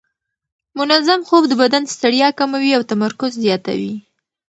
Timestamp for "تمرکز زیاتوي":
2.91-3.95